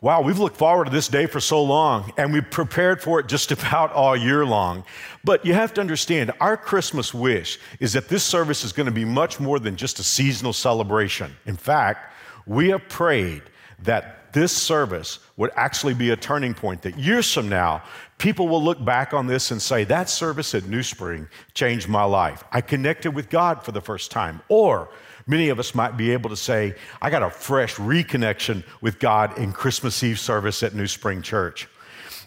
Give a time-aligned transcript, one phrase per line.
[0.00, 3.26] Wow, we've looked forward to this day for so long, and we've prepared for it
[3.26, 4.84] just about all year long.
[5.24, 8.92] But you have to understand, our Christmas wish is that this service is going to
[8.92, 11.34] be much more than just a seasonal celebration.
[11.46, 12.14] In fact,
[12.46, 13.42] we have prayed
[13.82, 17.82] that this service would actually be a turning point, that years from now,
[18.18, 22.04] people will look back on this and say, That service at New Spring changed my
[22.04, 22.44] life.
[22.52, 24.42] I connected with God for the first time.
[24.48, 24.90] Or,
[25.28, 29.36] Many of us might be able to say, I got a fresh reconnection with God
[29.36, 31.68] in Christmas Eve service at New Spring Church.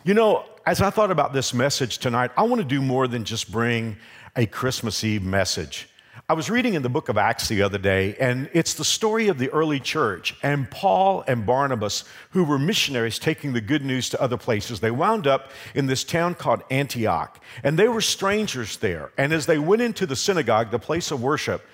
[0.04, 3.26] You know, as I thought about this message tonight, I want to do more than
[3.26, 3.98] just bring
[4.36, 5.90] a Christmas Eve message.
[6.30, 9.30] I was reading in the book of Acts the other day, and it's the story
[9.30, 14.10] of the early church and Paul and Barnabas, who were missionaries taking the good news
[14.10, 14.80] to other places.
[14.80, 19.12] They wound up in this town called Antioch, and they were strangers there.
[19.18, 21.66] And as they went into the synagogue, the place of worship,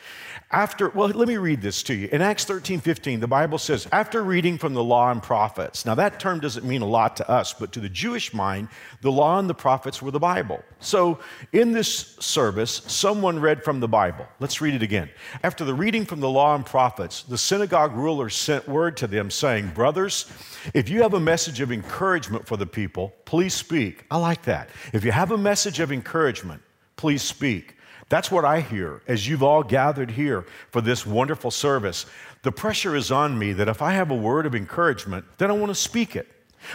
[0.49, 2.07] after, well, let me read this to you.
[2.09, 5.93] In Acts 13 15, the Bible says, after reading from the law and prophets, now
[5.95, 8.69] that term doesn't mean a lot to us, but to the Jewish mind,
[9.01, 10.63] the law and the prophets were the Bible.
[10.79, 11.19] So
[11.51, 14.25] in this service, someone read from the Bible.
[14.39, 15.09] Let's read it again.
[15.43, 19.29] After the reading from the law and prophets, the synagogue ruler sent word to them
[19.29, 20.31] saying, Brothers,
[20.73, 24.05] if you have a message of encouragement for the people, please speak.
[24.09, 24.69] I like that.
[24.93, 26.61] If you have a message of encouragement,
[26.95, 27.76] please speak.
[28.09, 32.05] That's what I hear as you've all gathered here for this wonderful service.
[32.43, 35.53] The pressure is on me that if I have a word of encouragement, then I
[35.53, 36.27] want to speak it.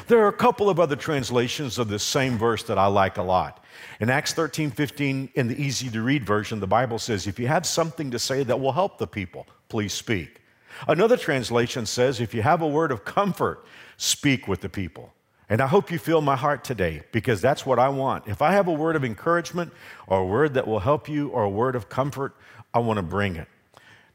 [0.07, 3.23] There are a couple of other translations of this same verse that I like a
[3.23, 3.65] lot.
[4.01, 7.49] In Acts 13 15, in the easy to read version, the Bible says, If you
[7.49, 10.41] have something to say that will help the people, please speak.
[10.89, 13.65] Another translation says, If you have a word of comfort,
[13.97, 15.13] speak with the people.
[15.53, 18.27] And I hope you feel my heart today because that's what I want.
[18.27, 19.71] If I have a word of encouragement
[20.07, 22.35] or a word that will help you or a word of comfort,
[22.73, 23.49] I want to bring it.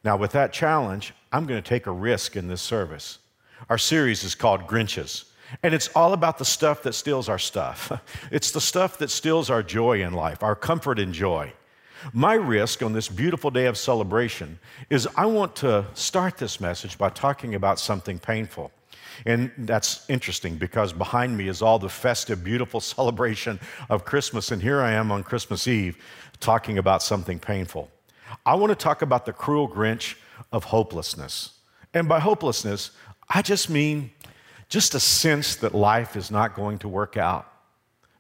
[0.04, 3.20] Now, with that challenge, I'm going to take a risk in this service.
[3.70, 5.26] Our series is called Grinches,
[5.62, 7.92] and it's all about the stuff that steals our stuff.
[8.32, 11.54] It's the stuff that steals our joy in life, our comfort and joy.
[12.14, 14.58] My risk on this beautiful day of celebration
[14.90, 18.72] is I want to start this message by talking about something painful.
[19.26, 24.52] And that's interesting because behind me is all the festive, beautiful celebration of Christmas.
[24.52, 25.98] And here I am on Christmas Eve
[26.40, 27.90] talking about something painful.
[28.46, 30.16] I want to talk about the cruel Grinch
[30.52, 31.54] of hopelessness.
[31.94, 32.92] And by hopelessness,
[33.30, 34.12] I just mean
[34.70, 37.52] just a sense that life is not going to work out.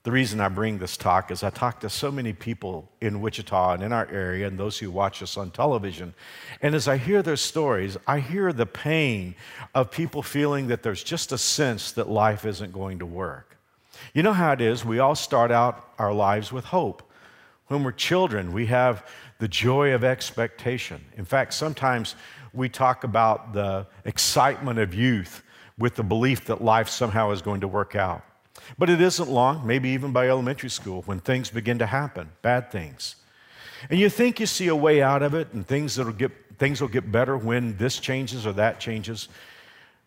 [0.07, 3.73] The reason I bring this talk is I talk to so many people in Wichita
[3.73, 6.13] and in our area and those who watch us on television.
[6.61, 9.35] And as I hear their stories, I hear the pain
[9.75, 13.57] of people feeling that there's just a sense that life isn't going to work.
[14.13, 17.03] You know how it is, we all start out our lives with hope.
[17.65, 19.05] When we're children, we have
[19.39, 21.03] the joy of expectation.
[21.17, 22.15] In fact, sometimes
[22.53, 25.43] we talk about the excitement of youth
[25.77, 28.23] with the belief that life somehow is going to work out.
[28.77, 32.71] But it isn't long, maybe even by elementary school, when things begin to happen, bad
[32.71, 33.15] things.
[33.89, 36.81] And you think you see a way out of it and things, that'll get, things
[36.81, 39.29] will get better when this changes or that changes.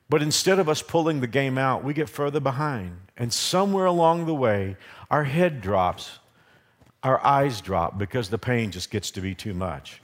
[0.08, 2.98] But instead of us pulling the game out, we get further behind.
[3.16, 4.76] And somewhere along the way,
[5.10, 6.18] our head drops,
[7.02, 10.02] our eyes drop because the pain just gets to be too much.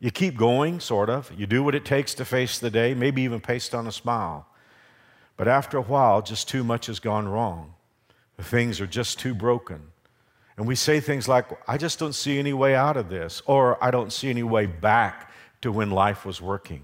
[0.00, 1.32] You keep going, sort of.
[1.36, 4.46] You do what it takes to face the day, maybe even paste on a smile.
[5.36, 7.74] But after a while, just too much has gone wrong
[8.40, 9.82] things are just too broken.
[10.56, 13.82] And we say things like, I just don't see any way out of this, or
[13.82, 15.30] I don't see any way back
[15.62, 16.82] to when life was working.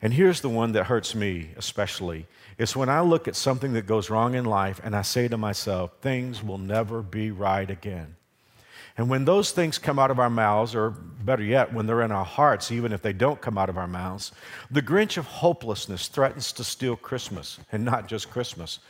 [0.00, 2.26] And here's the one that hurts me especially.
[2.56, 5.36] It's when I look at something that goes wrong in life and I say to
[5.36, 8.14] myself, things will never be right again.
[8.96, 12.10] And when those things come out of our mouths, or better yet, when they're in
[12.10, 14.32] our hearts, even if they don't come out of our mouths,
[14.72, 18.80] the Grinch of hopelessness threatens to steal Christmas, and not just Christmas,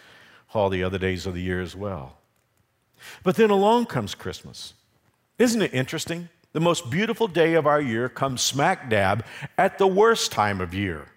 [0.54, 2.18] all the other days of the year as well.
[3.22, 4.74] But then along comes Christmas.
[5.38, 6.28] Isn't it interesting?
[6.52, 9.24] The most beautiful day of our year comes smack dab
[9.56, 11.08] at the worst time of year.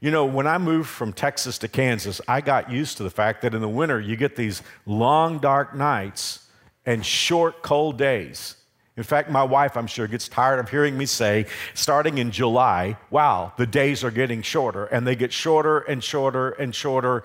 [0.00, 3.42] You know, when I moved from Texas to Kansas, I got used to the fact
[3.42, 6.46] that in the winter you get these long, dark nights
[6.84, 8.56] and short, cold days.
[8.96, 12.96] In fact, my wife, I'm sure, gets tired of hearing me say, starting in July,
[13.10, 17.22] wow, the days are getting shorter, and they get shorter and shorter and shorter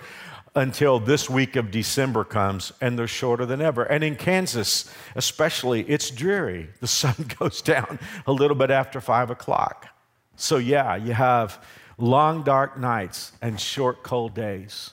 [0.56, 3.84] until this week of December comes and they're shorter than ever.
[3.84, 6.70] And in Kansas, especially, it's dreary.
[6.80, 9.88] The sun goes down a little bit after five o'clock.
[10.36, 11.64] So, yeah, you have
[11.98, 14.92] long, dark nights and short, cold days.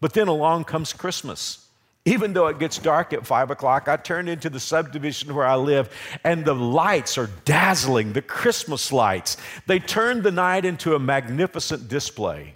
[0.00, 1.60] But then along comes Christmas.
[2.06, 5.56] Even though it gets dark at five o'clock, I turn into the subdivision where I
[5.56, 5.88] live,
[6.22, 9.38] and the lights are dazzling, the Christmas lights.
[9.66, 12.54] They turn the night into a magnificent display.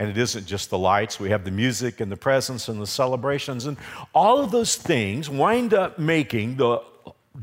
[0.00, 2.86] And it isn't just the lights, we have the music and the presents and the
[2.86, 3.66] celebrations.
[3.66, 3.76] And
[4.14, 6.82] all of those things wind up making the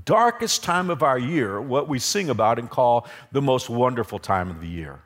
[0.05, 4.49] darkest time of our year what we sing about and call the most wonderful time
[4.49, 5.01] of the year.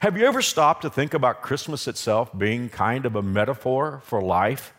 [0.00, 4.20] Have you ever stopped to think about Christmas itself being kind of a metaphor for
[4.20, 4.74] life?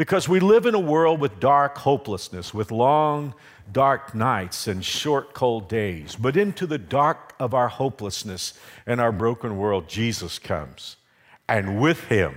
[0.00, 3.34] Because we live in a world with dark hopelessness, with long,
[3.70, 6.16] dark nights and short, cold days.
[6.16, 8.54] But into the dark of our hopelessness
[8.86, 10.96] and our broken world, Jesus comes.
[11.50, 12.34] And with him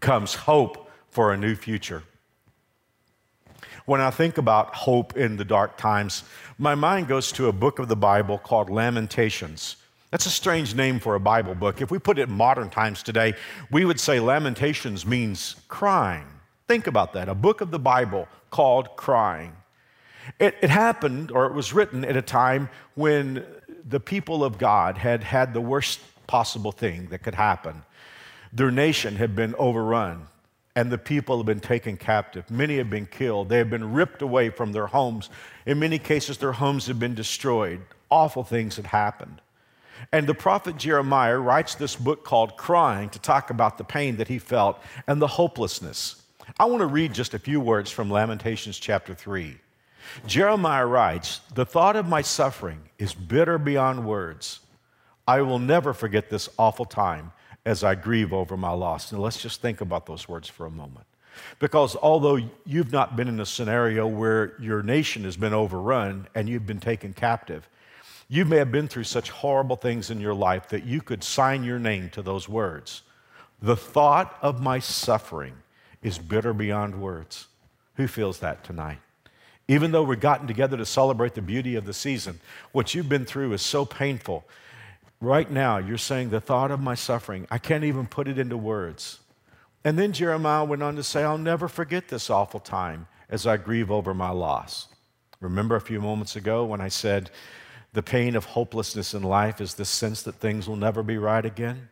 [0.00, 2.02] comes hope for a new future.
[3.86, 6.24] When I think about hope in the dark times,
[6.58, 9.76] my mind goes to a book of the Bible called Lamentations.
[10.10, 11.80] That's a strange name for a Bible book.
[11.80, 13.34] If we put it in modern times today,
[13.70, 16.26] we would say Lamentations means crying.
[16.68, 19.54] Think about that a book of the Bible called Crying.
[20.38, 23.46] It, it, happened, or it was written at a time when
[23.88, 27.82] the people of God had had the worst possible thing that could happen.
[28.52, 30.26] Their nation had been overrun,
[30.76, 32.50] and the people had been taken captive.
[32.50, 33.48] Many had been killed.
[33.48, 35.30] They had been ripped away from their homes.
[35.64, 37.80] In many cases, their homes had been destroyed.
[38.10, 39.40] Awful things had happened.
[40.12, 44.28] And the prophet Jeremiah writes this book called Crying to talk about the pain that
[44.28, 46.24] he felt and the hopelessness.
[46.56, 49.56] I want to read just a few words from Lamentations chapter 3.
[50.26, 54.60] Jeremiah writes, The thought of my suffering is bitter beyond words.
[55.26, 57.32] I will never forget this awful time
[57.66, 59.12] as I grieve over my loss.
[59.12, 61.06] Now let's just think about those words for a moment.
[61.58, 66.48] Because although you've not been in a scenario where your nation has been overrun and
[66.48, 67.68] you've been taken captive,
[68.28, 71.62] you may have been through such horrible things in your life that you could sign
[71.62, 73.02] your name to those words.
[73.60, 75.54] The thought of my suffering
[76.02, 77.48] is bitter beyond words.
[77.96, 78.98] Who feels that tonight?
[79.66, 82.40] Even though we've gotten together to celebrate the beauty of the season,
[82.72, 84.44] what you've been through is so painful.
[85.20, 88.56] Right now, you're saying, The thought of my suffering, I can't even put it into
[88.56, 89.18] words.
[89.84, 93.56] And then Jeremiah went on to say, I'll never forget this awful time as I
[93.56, 94.88] grieve over my loss.
[95.40, 97.30] Remember a few moments ago when I said,
[97.92, 101.44] The pain of hopelessness in life is the sense that things will never be right
[101.44, 101.88] again?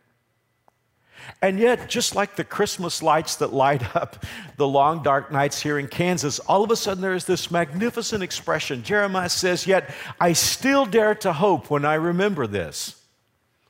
[1.41, 4.25] And yet, just like the Christmas lights that light up
[4.57, 8.23] the long, dark nights here in Kansas, all of a sudden there is this magnificent
[8.23, 8.83] expression.
[8.83, 13.01] Jeremiah says, Yet I still dare to hope when I remember this.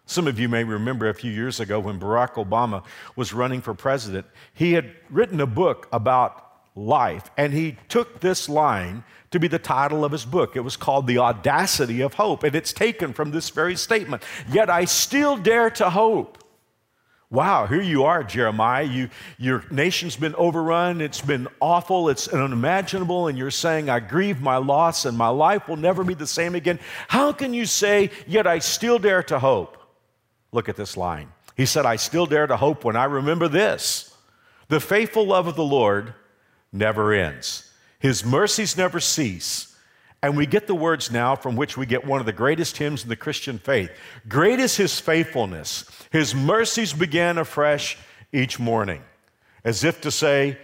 [0.05, 2.83] Some of you may remember a few years ago when Barack Obama
[3.17, 6.47] was running for president, he had written a book about
[6.77, 10.55] life, and he took this line to be the title of his book.
[10.55, 14.23] It was called The Audacity of Hope, and it's taken from this very statement.
[14.49, 16.38] Yet I still dare to hope.
[17.29, 18.83] Wow, here you are, Jeremiah.
[18.83, 21.01] You, your nation's been overrun.
[21.01, 22.07] It's been awful.
[22.07, 23.27] It's unimaginable.
[23.27, 26.56] And you're saying, I grieve my loss and my life will never be the same
[26.56, 26.79] again.
[27.09, 29.77] How can you say, yet I still dare to hope?
[30.53, 31.29] Look at this line.
[31.57, 34.15] He said, I still dare to hope when I remember this.
[34.69, 36.13] The faithful love of the Lord
[36.71, 37.69] never ends,
[38.00, 39.75] His mercies never cease.
[40.27, 43.01] And we get the words now from which we get one of the greatest hymns
[43.01, 43.89] in the Christian faith.
[44.27, 45.85] Great is his faithfulness.
[46.12, 47.97] His mercies began afresh
[48.33, 49.01] each morning.
[49.63, 50.57] As if to say,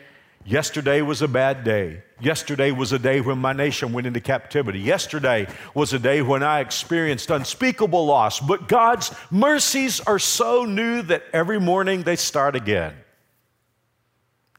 [0.44, 2.04] Yesterday was a bad day.
[2.20, 4.82] Yesterday was a day when my nation went into captivity.
[4.82, 8.42] Yesterday was a day when I experienced unspeakable loss.
[8.42, 12.96] But God's mercies are so new that every morning they start again.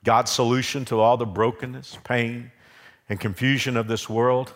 [0.02, 2.52] God's solution to all the brokenness, pain,
[3.10, 4.54] and confusion of this world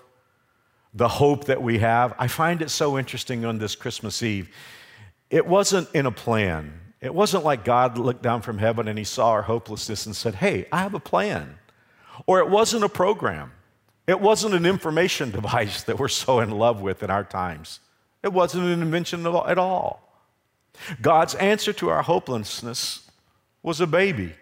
[0.94, 2.14] the hope that we have.
[2.18, 4.48] I find it so interesting on this Christmas Eve.
[5.30, 6.80] It wasn't in a plan.
[7.00, 10.36] It wasn't like God looked down from heaven and he saw our hopelessness and said,
[10.36, 11.58] Hey, I have a plan.
[12.26, 13.52] Or it wasn't a program.
[14.06, 17.80] It wasn't an information device that we're so in love with in our times.
[18.22, 20.02] It wasn't an invention at all.
[21.00, 23.08] God's answer to our hopelessness
[23.62, 24.34] was a baby.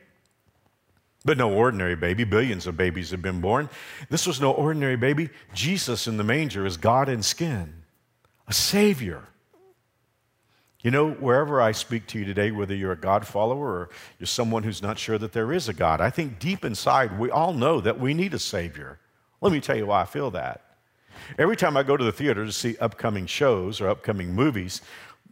[1.27, 2.23] But no ordinary baby.
[2.23, 3.69] Billions of babies have been born.
[4.09, 5.29] This was no ordinary baby.
[5.53, 7.83] Jesus in the manger is God in skin,
[8.47, 9.25] a Savior.
[10.83, 13.89] You know, wherever I speak to you today, whether you're a God follower or
[14.21, 17.29] you're someone who's not sure that there is a God, I think deep inside we
[17.29, 19.01] all know that we need a Savior.
[19.41, 20.63] Let me tell you why I feel that.
[21.39, 24.81] Every time I go to the theater to see upcoming shows or upcoming movies,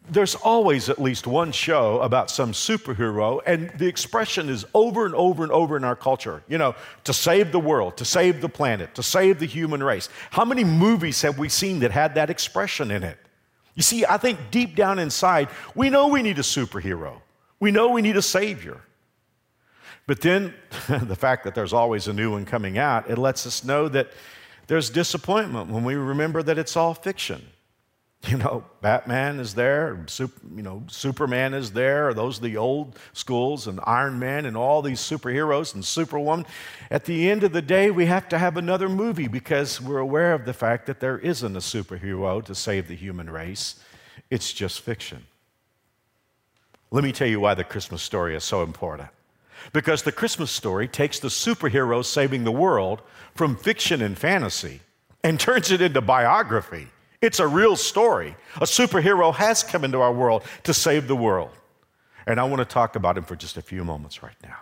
[0.08, 5.14] there's always at least one show about some superhero, and the expression is over and
[5.14, 6.42] over and over in our culture.
[6.46, 10.10] You know, to save the world, to save the planet, to save the human race.
[10.30, 13.18] How many movies have we seen that had that expression in it?
[13.74, 17.20] You see, I think deep down inside, we know we need a superhero,
[17.58, 18.82] we know we need a savior.
[20.06, 20.52] But then
[20.88, 24.10] the fact that there's always a new one coming out, it lets us know that
[24.66, 27.46] there's disappointment when we remember that it's all fiction.
[28.28, 32.98] You know, Batman is there, you know, Superman is there, or those are the old
[33.12, 36.46] schools, and Iron Man, and all these superheroes and Superwoman.
[36.90, 40.32] At the end of the day, we have to have another movie because we're aware
[40.32, 43.78] of the fact that there isn't a superhero to save the human race.
[44.30, 45.26] It's just fiction.
[46.90, 49.08] Let me tell you why the Christmas story is so important.
[49.72, 53.02] Because the Christmas story takes the superhero saving the world
[53.34, 54.80] from fiction and fantasy
[55.22, 56.88] and turns it into biography.
[57.24, 58.36] It's a real story.
[58.56, 61.50] A superhero has come into our world to save the world.
[62.26, 64.58] And I want to talk about him for just a few moments right now.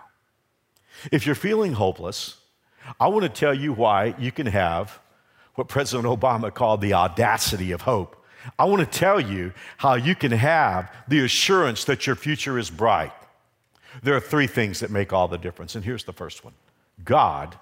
[1.11, 2.37] If you're feeling hopeless,
[3.01, 4.99] I want to tell you why you can have
[5.55, 8.15] what President Obama called the audacity of hope.
[8.57, 12.69] I want to tell you how you can have the assurance that your future is
[12.69, 13.13] bright.
[14.01, 16.53] There are three things that make all the difference, and here's the first one
[17.03, 17.57] God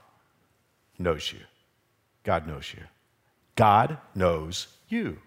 [0.99, 1.39] knows you.
[2.23, 2.83] God knows you.
[3.55, 5.17] God knows you.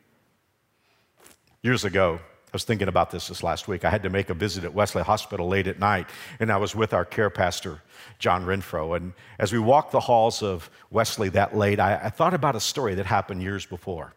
[1.63, 3.85] Years ago, I was thinking about this this last week.
[3.85, 6.07] I had to make a visit at Wesley Hospital late at night,
[6.39, 7.83] and I was with our care pastor,
[8.19, 8.97] John Renfro.
[8.97, 12.61] And as we walked the halls of Wesley that late, I, I thought about a
[12.61, 14.13] story that happened years before.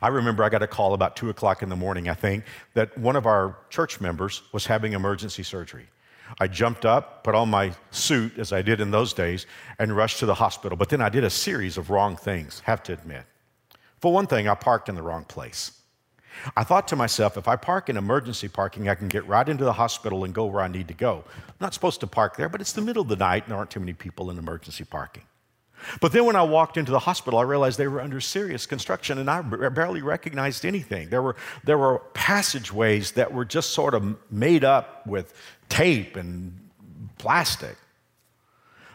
[0.00, 2.98] I remember I got a call about 2 o'clock in the morning, I think, that
[2.98, 5.86] one of our church members was having emergency surgery.
[6.40, 9.46] I jumped up, put on my suit, as I did in those days,
[9.78, 10.76] and rushed to the hospital.
[10.76, 13.24] But then I did a series of wrong things, have to admit.
[14.02, 15.78] For one thing, I parked in the wrong place.
[16.56, 19.64] I thought to myself, if I park in emergency parking, I can get right into
[19.64, 21.22] the hospital and go where I need to go.
[21.36, 23.58] I'm not supposed to park there, but it's the middle of the night and there
[23.58, 25.22] aren't too many people in emergency parking.
[26.00, 29.18] But then when I walked into the hospital, I realized they were under serious construction
[29.18, 31.08] and I barely recognized anything.
[31.08, 35.32] There were, there were passageways that were just sort of made up with
[35.68, 36.58] tape and
[37.18, 37.76] plastic.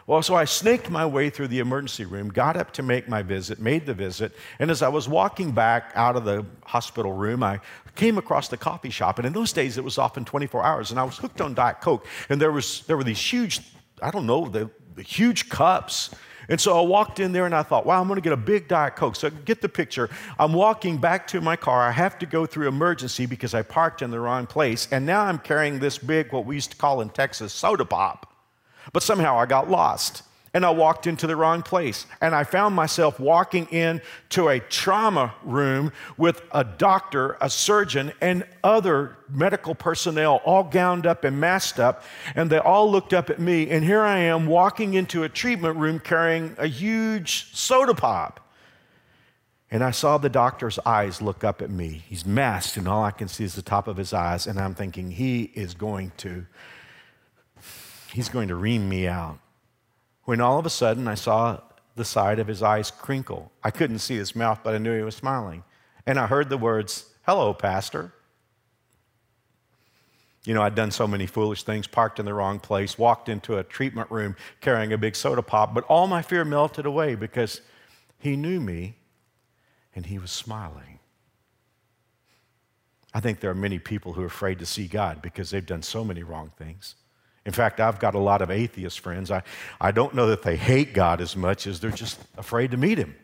[0.08, 3.22] Well, so I snaked my way through the emergency room, got up to make my
[3.22, 7.42] visit, made the visit, and as I was walking back out of the hospital room,
[7.42, 7.60] I
[7.94, 9.18] came across the coffee shop.
[9.18, 11.82] And in those days, it was often 24 hours, and I was hooked on Diet
[11.82, 12.06] Coke.
[12.30, 13.60] And there, was, there were these huge,
[14.00, 16.08] I don't know, the, the huge cups.
[16.48, 18.38] And so I walked in there and I thought, wow, I'm going to get a
[18.38, 19.14] big Diet Coke.
[19.14, 20.08] So get the picture.
[20.38, 21.82] I'm walking back to my car.
[21.86, 24.88] I have to go through emergency because I parked in the wrong place.
[24.90, 28.37] And now I'm carrying this big, what we used to call in Texas, soda pop.
[28.92, 30.22] But somehow I got lost
[30.54, 32.06] and I walked into the wrong place.
[32.20, 38.44] And I found myself walking into a trauma room with a doctor, a surgeon, and
[38.64, 42.02] other medical personnel all gowned up and masked up.
[42.34, 43.70] And they all looked up at me.
[43.70, 48.40] And here I am walking into a treatment room carrying a huge soda pop.
[49.70, 52.02] And I saw the doctor's eyes look up at me.
[52.08, 54.46] He's masked, and all I can see is the top of his eyes.
[54.46, 56.46] And I'm thinking, he is going to
[58.12, 59.38] he's going to ream me out.
[60.24, 61.60] When all of a sudden I saw
[61.98, 63.52] the side of his eyes crinkle.
[63.62, 65.64] I couldn't see his mouth, but I knew he was smiling.
[66.06, 68.14] And I heard the words, Hello, Pastor.
[70.44, 73.58] You know, I'd done so many foolish things, parked in the wrong place, walked into
[73.58, 77.60] a treatment room carrying a big soda pop, but all my fear melted away because
[78.18, 78.94] he knew me
[79.94, 81.00] and he was smiling.
[83.12, 85.82] I think there are many people who are afraid to see God because they've done
[85.82, 86.94] so many wrong things.
[87.48, 89.30] In fact, I've got a lot of atheist friends.
[89.30, 89.42] I,
[89.80, 92.98] I don't know that they hate God as much as they're just afraid to meet
[92.98, 93.16] him.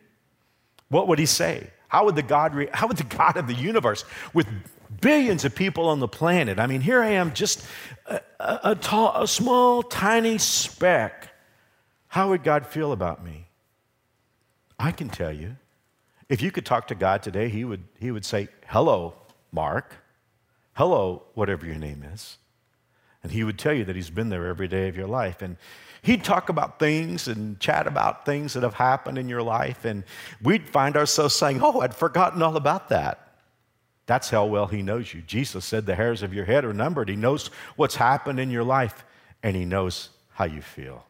[0.89, 1.69] What would he say?
[1.89, 4.03] How would the God, re- how would the God of the universe,
[4.33, 4.47] with
[4.99, 7.67] billions of people on the planet, I mean, here I am, just
[8.07, 11.29] a, a, a, tall, a small, tiny speck.
[12.07, 13.45] How would God feel about me?
[14.79, 15.57] I can tell you.
[16.29, 19.13] If you could talk to God today, he would, he would say, Hello,
[19.51, 19.93] Mark.
[20.73, 22.39] Hello, whatever your name is.
[23.25, 25.41] And he would tell you that he's been there every day of your life.
[25.41, 25.57] And
[26.03, 29.83] he'd talk about things and chat about things that have happened in your life.
[29.83, 30.03] And
[30.43, 33.39] we'd find ourselves saying, Oh, I'd forgotten all about that.
[34.05, 35.23] That's how well he knows you.
[35.23, 37.09] Jesus said the hairs of your head are numbered.
[37.09, 39.03] He knows what's happened in your life,
[39.41, 41.03] and he knows how you feel.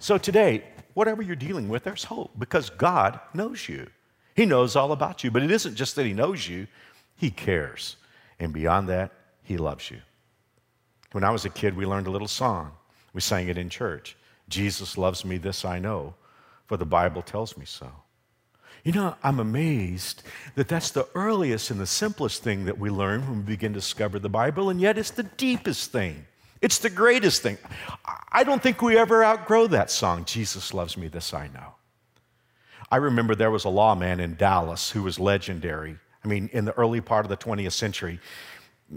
[0.00, 3.86] So today, whatever you're dealing with, there's hope because God knows you.
[4.34, 5.30] He knows all about you.
[5.30, 6.66] But it isn't just that he knows you,
[7.14, 7.94] he cares.
[8.40, 9.12] And beyond that,
[9.44, 10.00] he loves you.
[11.14, 12.72] When I was a kid, we learned a little song.
[13.12, 14.16] We sang it in church.
[14.48, 16.14] Jesus loves me, this I know,
[16.66, 17.88] for the Bible tells me so.
[18.82, 20.24] You know, I'm amazed
[20.56, 23.78] that that's the earliest and the simplest thing that we learn when we begin to
[23.78, 26.26] discover the Bible, and yet it's the deepest thing.
[26.60, 27.58] It's the greatest thing.
[28.32, 31.76] I don't think we ever outgrow that song, Jesus loves me, this I know.
[32.90, 35.96] I remember there was a lawman in Dallas who was legendary.
[36.24, 38.18] I mean, in the early part of the 20th century,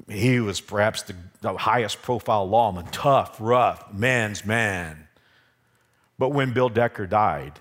[0.09, 5.07] he was perhaps the, the highest profile lawman, tough, rough, man's man.
[6.19, 7.59] But when Bill Decker died,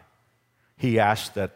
[0.76, 1.52] he asked that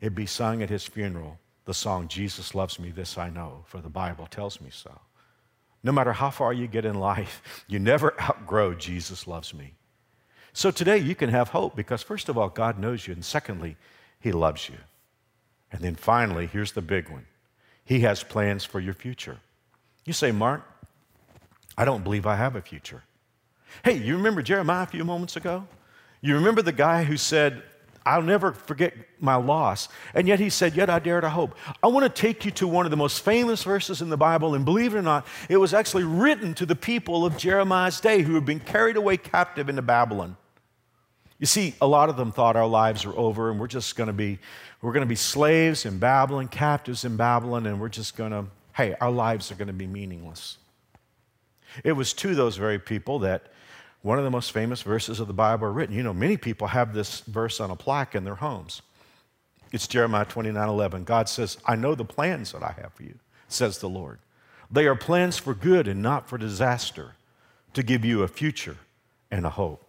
[0.00, 1.38] it be sung at his funeral
[1.68, 5.00] the song, Jesus Loves Me, This I Know, for the Bible tells me so.
[5.82, 9.74] No matter how far you get in life, you never outgrow Jesus loves me.
[10.54, 13.76] So today you can have hope because, first of all, God knows you, and secondly,
[14.18, 14.78] He loves you.
[15.70, 17.26] And then finally, here's the big one
[17.84, 19.38] He has plans for your future.
[20.08, 20.62] You say, Mark,
[21.76, 23.02] I don't believe I have a future.
[23.84, 25.68] Hey, you remember Jeremiah a few moments ago?
[26.22, 27.62] You remember the guy who said,
[28.06, 29.90] I'll never forget my loss.
[30.14, 31.54] And yet he said, Yet I dare to hope.
[31.82, 34.54] I want to take you to one of the most famous verses in the Bible,
[34.54, 38.22] and believe it or not, it was actually written to the people of Jeremiah's day
[38.22, 40.38] who had been carried away captive into Babylon.
[41.38, 44.06] You see, a lot of them thought our lives were over and we're just going
[44.06, 44.38] to be
[44.80, 48.46] we're going to be slaves in Babylon, captives in Babylon, and we're just going to,
[48.78, 50.56] hey, our lives are going to be meaningless.
[51.82, 53.48] It was to those very people that
[54.02, 55.96] one of the most famous verses of the Bible are written.
[55.96, 58.82] You know, many people have this verse on a plaque in their homes.
[59.72, 61.02] It's Jeremiah 29 11.
[61.02, 63.18] God says, I know the plans that I have for you,
[63.48, 64.20] says the Lord.
[64.70, 67.16] They are plans for good and not for disaster,
[67.74, 68.76] to give you a future
[69.28, 69.84] and a hope.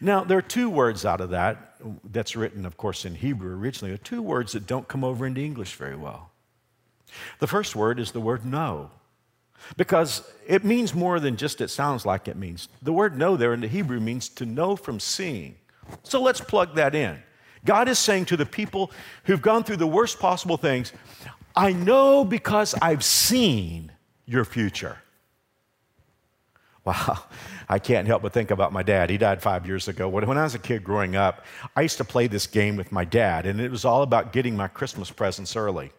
[0.00, 3.92] Now, there are two words out of that that's written, of course, in Hebrew originally,
[3.92, 6.30] are two words that don't come over into English very well.
[7.38, 8.90] The first word is the word know.
[9.76, 12.68] Because it means more than just it sounds like it means.
[12.82, 15.56] The word know there in the Hebrew means to know from seeing.
[16.02, 17.22] So let's plug that in.
[17.64, 18.90] God is saying to the people
[19.24, 20.92] who've gone through the worst possible things,
[21.56, 23.92] I know because I've seen
[24.26, 24.98] your future.
[26.84, 27.18] Wow,
[27.68, 29.10] I can't help but think about my dad.
[29.10, 30.08] He died five years ago.
[30.08, 31.44] When I was a kid growing up,
[31.76, 34.56] I used to play this game with my dad, and it was all about getting
[34.56, 35.90] my Christmas presents early.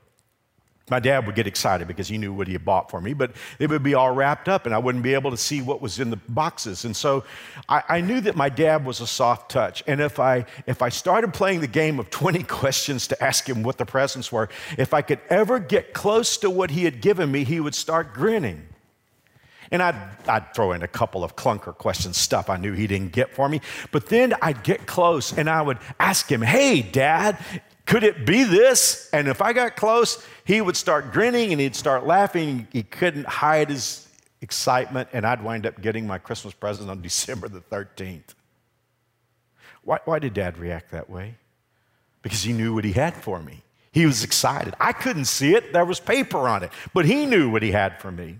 [0.90, 3.32] My dad would get excited because he knew what he had bought for me, but
[3.60, 6.00] it would be all wrapped up and I wouldn't be able to see what was
[6.00, 6.86] in the boxes.
[6.86, 7.24] And so
[7.68, 9.84] I, I, knew that my dad was a soft touch.
[9.88, 13.64] And if I, if I started playing the game of 20 questions to ask him
[13.64, 17.32] what the presents were, if I could ever get close to what he had given
[17.32, 18.68] me, he would start grinning.
[19.72, 19.96] And I'd,
[20.28, 23.48] I'd throw in a couple of clunker questions, stuff I knew he didn't get for
[23.48, 23.62] me.
[23.92, 27.38] But then I'd get close and I would ask him, Hey, dad,
[27.90, 29.10] could it be this?
[29.14, 32.68] And if I got close, he would start grinning and he'd start laughing.
[32.72, 34.08] He couldn't hide his
[34.42, 38.36] excitement, and I'd wind up getting my Christmas present on December the 13th.
[39.84, 41.34] Why, why did dad react that way?
[42.22, 43.64] Because he knew what he had for me.
[43.92, 44.76] He was excited.
[44.80, 48.00] I couldn't see it, there was paper on it, but he knew what he had
[48.00, 48.40] for me.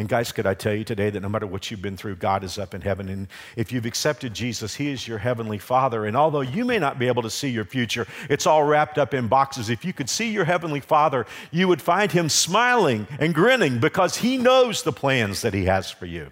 [0.00, 2.42] And guys, could I tell you today that no matter what you've been through, God
[2.42, 3.10] is up in heaven.
[3.10, 6.06] And if you've accepted Jesus, He is your heavenly Father.
[6.06, 9.12] And although you may not be able to see your future, it's all wrapped up
[9.12, 9.68] in boxes.
[9.68, 14.16] If you could see your heavenly Father, you would find Him smiling and grinning because
[14.16, 16.30] He knows the plans that He has for you.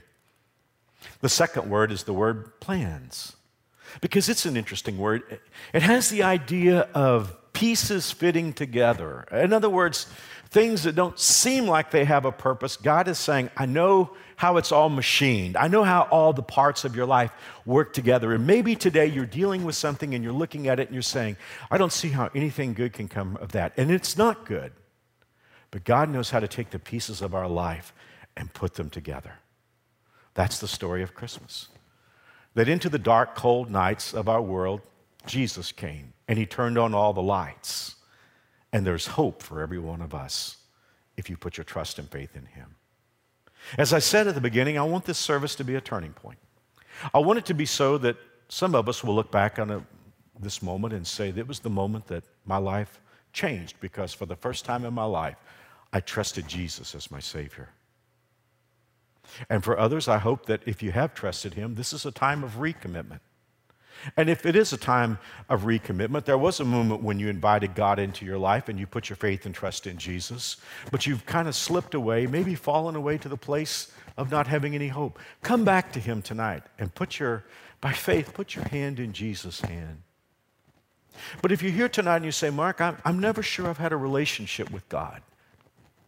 [1.20, 3.36] The second word is the word plans,
[4.00, 5.40] because it's an interesting word.
[5.74, 9.26] It has the idea of pieces fitting together.
[9.32, 10.06] In other words,
[10.50, 14.56] things that don't seem like they have a purpose, God is saying, I know how
[14.56, 15.56] it's all machined.
[15.56, 17.32] I know how all the parts of your life
[17.66, 18.32] work together.
[18.32, 21.36] And maybe today you're dealing with something and you're looking at it and you're saying,
[21.70, 23.72] I don't see how anything good can come of that.
[23.76, 24.72] And it's not good.
[25.70, 27.92] But God knows how to take the pieces of our life
[28.36, 29.34] and put them together.
[30.34, 31.68] That's the story of Christmas.
[32.54, 34.80] That into the dark, cold nights of our world,
[35.26, 37.96] Jesus came and he turned on all the lights.
[38.72, 40.56] And there's hope for every one of us
[41.16, 42.76] if you put your trust and faith in Him.
[43.76, 46.38] As I said at the beginning, I want this service to be a turning point.
[47.12, 48.16] I want it to be so that
[48.48, 49.82] some of us will look back on a,
[50.38, 53.00] this moment and say, that was the moment that my life
[53.32, 55.36] changed because for the first time in my life,
[55.92, 57.70] I trusted Jesus as my Savior.
[59.50, 62.42] And for others, I hope that if you have trusted Him, this is a time
[62.42, 63.20] of recommitment.
[64.16, 67.74] And if it is a time of recommitment, there was a moment when you invited
[67.74, 70.56] God into your life and you put your faith and trust in Jesus,
[70.90, 74.74] but you've kind of slipped away, maybe fallen away to the place of not having
[74.74, 75.18] any hope.
[75.42, 77.44] Come back to Him tonight and put your,
[77.80, 80.02] by faith, put your hand in Jesus' hand.
[81.42, 83.92] But if you're here tonight and you say, Mark, I'm, I'm never sure I've had
[83.92, 85.22] a relationship with God,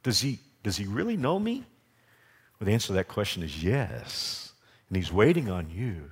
[0.03, 1.65] does he, does he really know me?
[2.59, 4.53] Well, the answer to that question is yes.
[4.89, 6.11] And He's waiting on you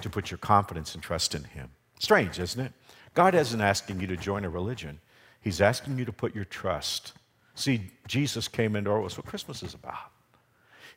[0.00, 1.70] to put your confidence and trust in Him.
[1.98, 2.72] Strange, isn't it?
[3.14, 5.00] God isn't asking you to join a religion,
[5.40, 7.12] He's asking you to put your trust.
[7.54, 9.10] See, Jesus came into our world.
[9.10, 10.10] That's what Christmas is about.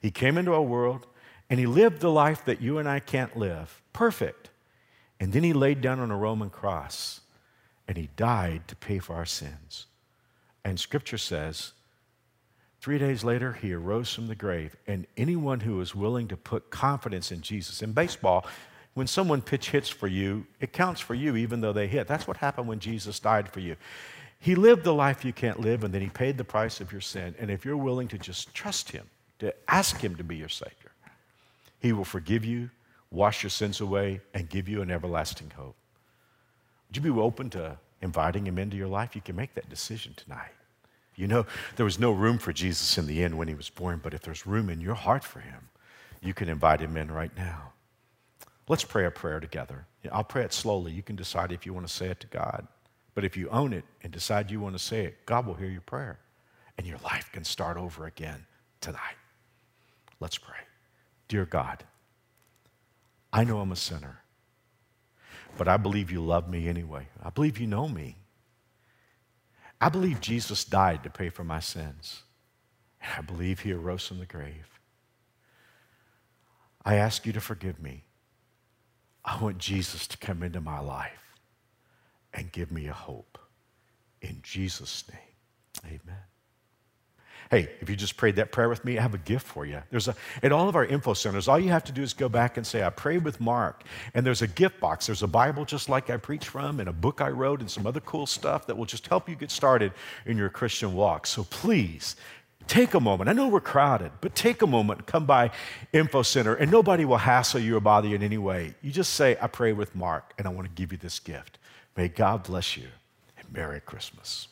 [0.02, 1.06] He came into our world
[1.50, 4.50] and He lived the life that you and I can't live, perfect.
[5.20, 7.22] And then He laid down on a Roman cross
[7.88, 9.86] and He died to pay for our sins.
[10.64, 11.74] And Scripture says,
[12.80, 16.70] Three days later, he arose from the grave, and anyone who is willing to put
[16.70, 17.82] confidence in Jesus.
[17.82, 18.46] In baseball,
[18.98, 22.08] when someone pinch hits for you, it counts for you even though they hit.
[22.08, 23.76] That's what happened when Jesus died for you.
[24.40, 27.02] He lived the life you can't live, and then He paid the price of your
[27.02, 27.36] sin.
[27.38, 29.08] And if you're willing to just trust Him,
[29.38, 30.92] to ask Him to be your Savior,
[31.80, 32.72] He will forgive you,
[33.12, 35.76] wash your sins away, and give you an everlasting hope.
[36.90, 39.14] Would you be open to inviting Him into your life?
[39.14, 40.56] You can make that decision tonight.
[41.16, 44.00] You know, there was no room for Jesus in the end when He was born,
[44.02, 45.70] but if there's room in your heart for Him,
[46.20, 47.74] you can invite Him in right now.
[48.68, 49.86] Let's pray a prayer together.
[50.12, 50.92] I'll pray it slowly.
[50.92, 52.68] You can decide if you want to say it to God.
[53.14, 55.70] But if you own it and decide you want to say it, God will hear
[55.70, 56.20] your prayer
[56.78, 58.46] and your life can start over again
[58.82, 59.16] tonight.
[60.20, 60.58] Let's pray.
[61.28, 61.84] Dear God,
[63.34, 64.22] I know I'm a sinner,
[65.58, 67.08] but I believe you love me anyway.
[67.24, 68.18] I believe you know me.
[69.80, 72.24] I believe Jesus died to pay for my sins,
[73.02, 74.80] and I believe he arose from the grave.
[76.84, 78.06] I ask you to forgive me.
[79.28, 81.36] I want Jesus to come into my life
[82.34, 83.38] and give me a hope.
[84.22, 86.24] In Jesus' name, amen.
[87.52, 89.82] Hey, if you just prayed that prayer with me, I have a gift for you.
[89.90, 92.28] There's a at all of our info centers, all you have to do is go
[92.28, 93.84] back and say, I prayed with Mark.
[94.14, 95.06] And there's a gift box.
[95.06, 97.86] There's a Bible just like I preach from, and a book I wrote, and some
[97.86, 99.94] other cool stuff that will just help you get started
[100.26, 101.28] in your Christian walk.
[101.28, 102.16] So please
[102.68, 103.30] take a moment.
[103.30, 105.52] I know we're crowded, but take a moment, come by
[105.94, 108.76] Info Center, and nobody will hassle you or bother you in any way.
[108.82, 111.58] You just say, I pray with Mark, and I want to give you this gift.
[111.96, 112.88] May God bless you
[113.38, 114.48] and Merry Christmas.